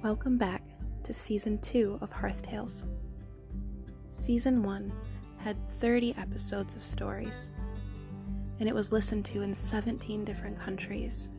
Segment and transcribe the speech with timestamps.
[0.00, 0.62] Welcome back
[1.02, 2.86] to Season 2 of Hearth Tales.
[4.12, 4.92] Season 1
[5.38, 7.50] had 30 episodes of stories,
[8.60, 11.30] and it was listened to in 17 different countries.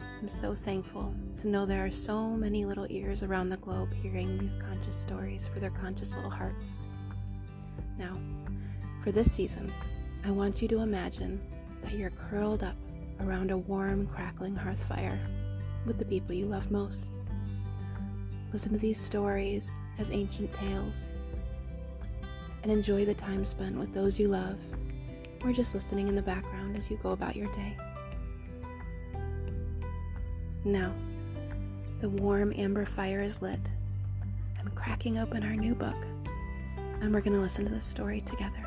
[0.00, 4.38] I'm so thankful to know there are so many little ears around the globe hearing
[4.38, 6.80] these conscious stories for their conscious little hearts.
[7.98, 8.16] Now,
[9.02, 9.72] for this season,
[10.24, 11.40] I want you to imagine
[11.82, 12.76] that you're curled up
[13.18, 15.18] around a warm, crackling hearth fire
[15.84, 17.10] with the people you love most.
[18.52, 21.08] Listen to these stories as ancient tales
[22.62, 24.58] and enjoy the time spent with those you love
[25.44, 27.76] or just listening in the background as you go about your day.
[30.64, 30.92] Now,
[31.98, 33.60] the warm amber fire is lit.
[34.58, 35.96] I'm cracking open our new book,
[37.00, 38.64] and we're going to listen to this story together.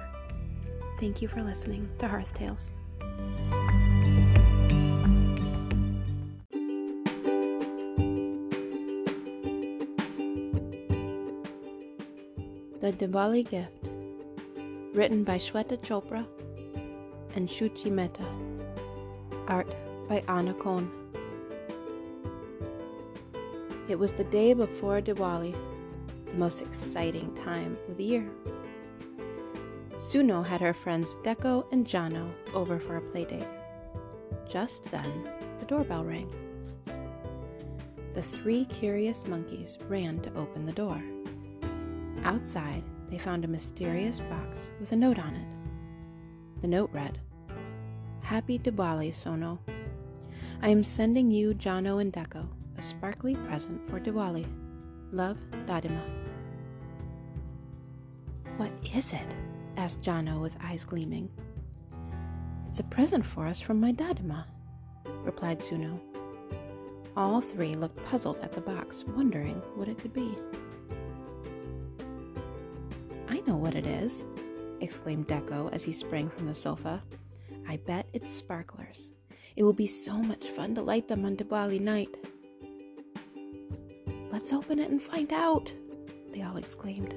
[0.99, 2.71] Thank you for listening to Hearth Tales.
[12.81, 13.91] The Diwali Gift,
[14.95, 16.25] written by Shweta Chopra
[17.35, 18.25] and Shuchi Mehta,
[19.47, 19.67] art
[20.09, 20.91] by Anna Kohn.
[23.87, 25.55] It was the day before Diwali,
[26.25, 28.27] the most exciting time of the year.
[29.97, 33.47] Suno had her friends Deko and Jano over for a playdate.
[34.49, 36.33] Just then, the doorbell rang.
[38.15, 40.99] The three curious monkeys ran to open the door.
[42.23, 46.61] Outside, they found a mysterious box with a note on it.
[46.61, 47.19] The note read,
[48.21, 49.59] Happy Diwali, Suno.
[50.61, 54.45] I am sending you, Jano and Deko, a sparkly present for Diwali.
[55.11, 56.01] Love, Dadima.
[58.57, 59.35] What is it?
[59.75, 61.29] asked Jano with eyes gleaming.
[62.67, 64.45] It's a present for us from my Dadima,
[65.23, 65.99] replied Suno.
[67.17, 70.37] All three looked puzzled at the box, wondering what it could be.
[73.47, 74.25] Know what it is,
[74.81, 77.01] exclaimed Deko as he sprang from the sofa.
[77.67, 79.11] I bet it's sparklers.
[79.55, 82.15] It will be so much fun to light them on Diwali night.
[84.31, 85.73] Let's open it and find out,
[86.31, 87.13] they all exclaimed.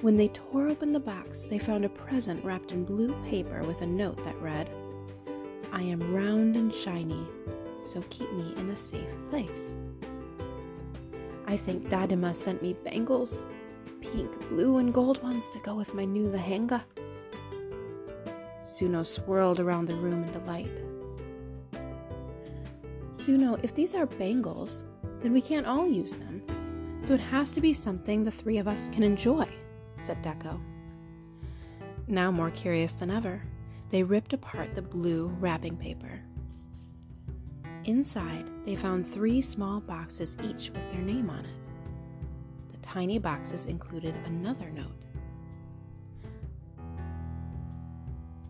[0.00, 3.82] When they tore open the box, they found a present wrapped in blue paper with
[3.82, 4.70] a note that read,
[5.72, 7.26] I am round and shiny,
[7.80, 9.74] so keep me in a safe place.
[11.46, 13.44] I think Dadima sent me bangles,
[14.00, 16.82] pink, blue, and gold ones to go with my new lehenga.
[18.62, 20.80] Suno swirled around the room in delight.
[23.10, 24.84] Suno, if these are bangles,
[25.20, 26.42] then we can't all use them.
[27.00, 29.46] So it has to be something the three of us can enjoy,
[29.96, 30.60] said Deko.
[32.06, 33.42] Now more curious than ever,
[33.88, 36.20] they ripped apart the blue wrapping paper.
[37.84, 41.59] Inside, they found three small boxes, each with their name on it
[42.90, 45.04] tiny boxes included another note.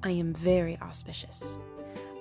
[0.03, 1.59] I am very auspicious.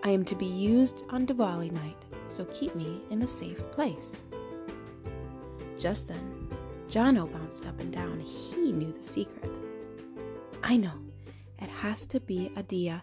[0.04, 1.96] I am to be used on Diwali night,
[2.28, 4.26] so keep me in a safe place.
[5.78, 6.50] Just then,
[6.90, 8.20] Jano bounced up and down.
[8.20, 9.58] He knew the secret.
[10.62, 11.00] I know.
[11.60, 13.02] It has to be a diya.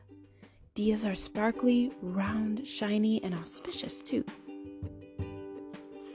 [0.75, 4.27] Diyas are sparkly, round, shiny, and auspicious too.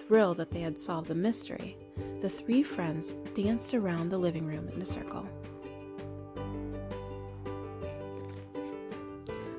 [0.07, 1.77] Thrilled that they had solved the mystery,
[2.21, 5.27] the three friends danced around the living room in a circle.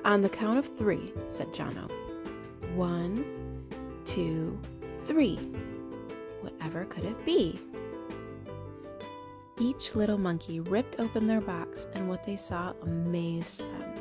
[0.05, 1.91] On the count of three, said Jano.
[2.75, 3.25] One,
[4.05, 4.59] two,
[5.05, 5.37] three.
[6.41, 7.61] Whatever could it be?
[9.59, 13.95] Each little monkey ripped open their box, and what they saw amazed them.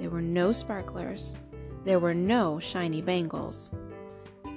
[0.00, 1.36] There were no sparklers,
[1.84, 3.70] there were no shiny bangles,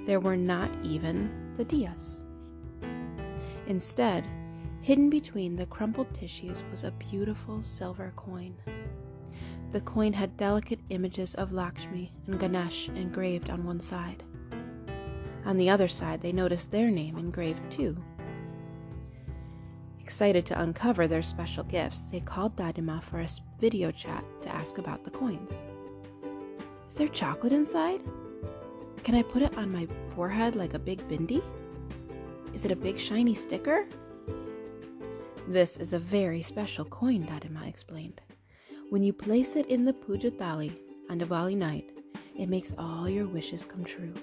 [0.06, 2.25] there were not even the diyas.
[3.66, 4.26] Instead,
[4.80, 8.54] hidden between the crumpled tissues was a beautiful silver coin.
[9.72, 14.22] The coin had delicate images of Lakshmi and Ganesh engraved on one side.
[15.44, 17.96] On the other side, they noticed their name engraved too.
[20.00, 23.28] Excited to uncover their special gifts, they called Dadima for a
[23.58, 25.64] video chat to ask about the coins.
[26.88, 28.02] Is there chocolate inside?
[29.02, 31.42] Can I put it on my forehead like a big bindi?
[32.56, 33.84] Is it a big shiny sticker?
[35.46, 38.22] This is a very special coin, Dadima explained.
[38.88, 40.74] When you place it in the puja thali
[41.10, 41.92] on Diwali night,
[42.34, 44.14] it makes all your wishes come true.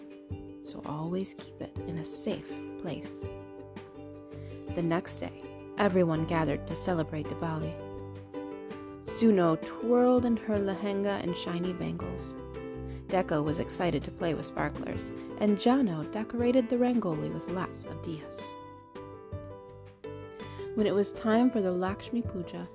[0.63, 3.23] So always keep it in a safe place.
[4.73, 5.43] The next day,
[5.77, 7.71] everyone gathered to celebrate Diwali.
[9.03, 12.33] Suno twirled in her lehenga and shiny bangles.
[13.13, 18.01] Deko was excited to play with sparklers, and Jano decorated the Rangoli with lots of
[18.01, 18.55] diyas.
[20.73, 22.67] When it was time for the Lakshmi Puja,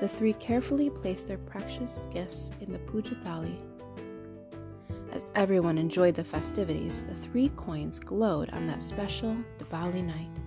[0.00, 3.60] the three carefully placed their precious gifts in the puja thali.
[5.12, 10.41] As everyone enjoyed the festivities, the three coins glowed on that special Diwali night.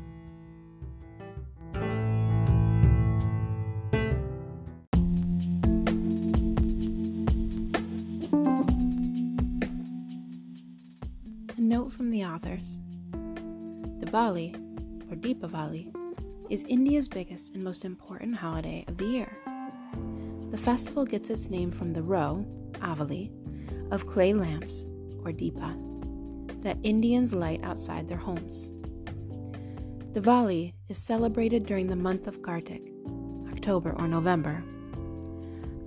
[11.66, 12.80] Note from the authors
[14.00, 14.56] Diwali,
[15.12, 15.94] or Deepavali,
[16.50, 19.38] is India's biggest and most important holiday of the year.
[20.52, 23.32] The festival gets its name from the row, Avali,
[23.92, 24.86] of clay lamps,
[25.24, 28.70] or Deepa, that Indians light outside their homes.
[30.12, 32.92] Diwali is celebrated during the month of Kartik,
[33.52, 34.64] October or November,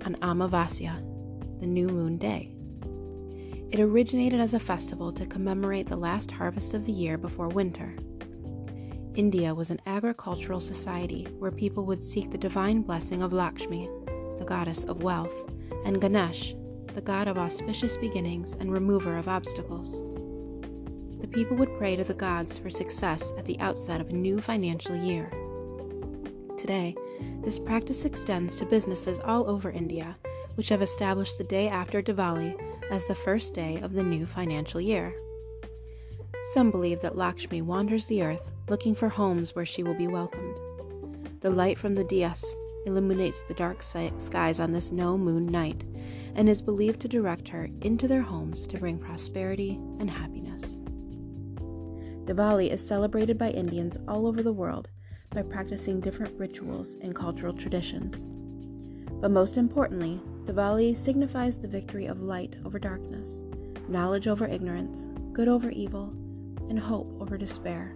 [0.05, 2.58] on Amavasya, the new moon day.
[3.71, 7.95] It originated as a festival to commemorate the last harvest of the year before winter.
[9.13, 13.87] India was an agricultural society where people would seek the divine blessing of Lakshmi,
[14.39, 15.53] the goddess of wealth,
[15.85, 16.55] and Ganesh,
[16.93, 20.01] the god of auspicious beginnings and remover of obstacles.
[21.19, 24.41] The people would pray to the gods for success at the outset of a new
[24.41, 25.29] financial year.
[26.57, 26.95] Today,
[27.41, 30.17] this practice extends to businesses all over India,
[30.55, 34.81] which have established the day after Diwali as the first day of the new financial
[34.81, 35.13] year.
[36.53, 40.57] Some believe that Lakshmi wanders the earth looking for homes where she will be welcomed.
[41.41, 42.45] The light from the diyas
[42.85, 45.83] illuminates the dark skies on this no moon night
[46.35, 50.77] and is believed to direct her into their homes to bring prosperity and happiness.
[52.25, 54.89] Diwali is celebrated by Indians all over the world
[55.31, 58.25] by practicing different rituals and cultural traditions.
[59.19, 63.43] But most importantly, Diwali signifies the victory of light over darkness,
[63.87, 66.11] knowledge over ignorance, good over evil,
[66.69, 67.95] and hope over despair.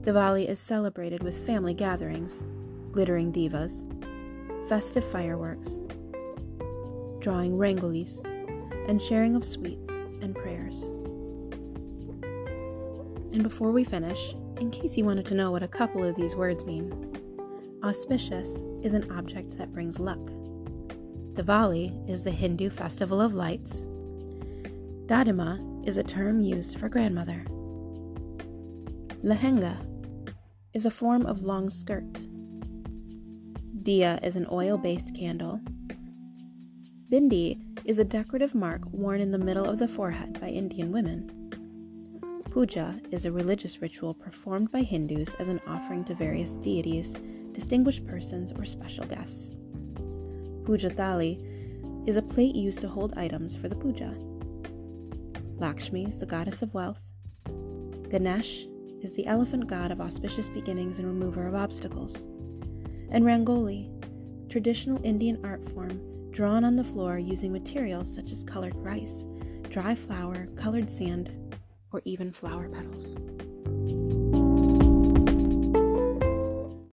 [0.00, 2.44] Diwali is celebrated with family gatherings,
[2.90, 3.86] glittering divas,
[4.68, 5.80] festive fireworks,
[7.20, 8.24] drawing rangolis,
[8.88, 10.88] and sharing of sweets and prayers.
[13.32, 16.34] And before we finish, in case you wanted to know what a couple of these
[16.34, 16.92] words mean,
[17.84, 20.32] auspicious is an object that brings luck.
[21.38, 23.84] Diwali is the Hindu festival of lights.
[25.06, 27.44] Dadima is a term used for grandmother.
[29.22, 29.76] Lehenga
[30.74, 32.12] is a form of long skirt.
[33.84, 35.60] Diya is an oil based candle.
[37.08, 41.30] Bindi is a decorative mark worn in the middle of the forehead by Indian women.
[42.50, 47.14] Puja is a religious ritual performed by Hindus as an offering to various deities,
[47.52, 49.60] distinguished persons, or special guests.
[50.68, 54.14] Puja Thali is a plate used to hold items for the puja.
[55.56, 57.00] Lakshmi is the goddess of wealth.
[58.10, 58.66] Ganesh
[59.00, 62.26] is the elephant god of auspicious beginnings and remover of obstacles.
[63.10, 63.88] And Rangoli,
[64.50, 69.24] traditional Indian art form drawn on the floor using materials such as colored rice,
[69.70, 71.30] dry flour, colored sand,
[71.92, 73.16] or even flower petals.